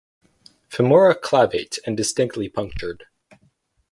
Femora 0.71 1.13
clavate 1.13 1.77
and 1.85 1.95
distinctly 1.95 2.49
punctured. 2.49 3.05